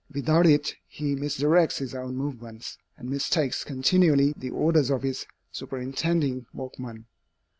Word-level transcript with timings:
Without 0.11 0.47
it 0.47 0.73
he 0.87 1.13
misdirects 1.13 1.77
his 1.77 1.93
own 1.93 2.15
movements, 2.15 2.75
and 2.97 3.07
mistakes 3.07 3.63
continually 3.63 4.33
the 4.35 4.49
orders 4.49 4.89
of 4.89 5.03
his 5.03 5.27
superintending 5.53 6.47
workman. 6.53 7.05